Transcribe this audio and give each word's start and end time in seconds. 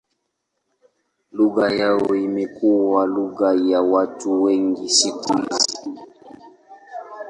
Lugha 1.37 1.65
yao 1.79 2.15
imekuwa 2.15 3.05
lugha 3.05 3.53
ya 3.69 3.81
watu 3.81 4.43
wengi 4.43 4.89
siku 4.89 5.37
hizi. 5.37 5.89